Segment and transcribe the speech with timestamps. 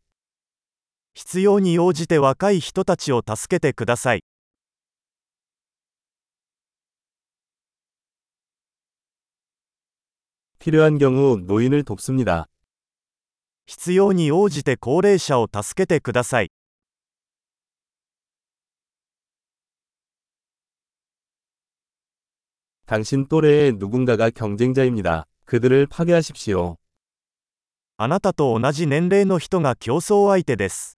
[1.13, 4.23] 必要に応じて若い人たちを助けてください
[10.59, 12.45] 필요한경우노인을돕습니다
[13.65, 16.49] 必要に応じて高齢者を助けてください
[22.87, 26.77] 당신또래의누군가가경쟁자입니다그들을파괴하십시오
[27.97, 30.97] あなたと同じ年齢の人が競争相手です。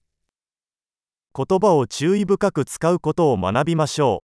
[1.33, 4.25] 言葉を注意深く使うことを学びましょ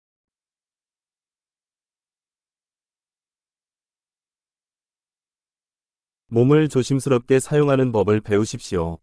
[6.32, 9.02] う몸을조심스럽게사용하는법을배우십시오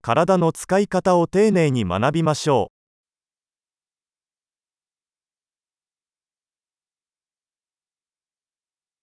[0.00, 2.72] 体の使い方を丁寧に学びましょう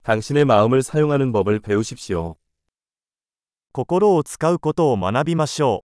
[0.07, 2.37] 당신의마음을사용하는법을배우십시오
[3.71, 5.88] 心を使うことを学びましょう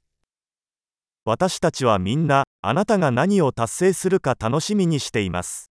[1.23, 5.70] 私たちはみんなあなたが何を達成するか楽しみにしています